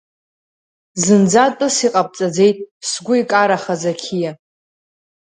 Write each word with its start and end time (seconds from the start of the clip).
Зынӡа 1.03 1.45
тәыс 1.57 1.77
иҟабҵаӡеит, 1.87 2.57
сгәы 2.89 3.15
икарахаз 3.21 3.83
ақьиа. 3.91 4.31